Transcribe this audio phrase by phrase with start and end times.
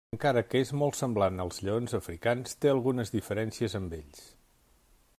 [0.15, 4.29] Encara que és molt semblant als lleons africans té algunes diferències amb ells.